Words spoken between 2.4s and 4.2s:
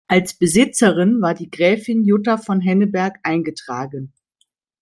Henneberg eingetragen.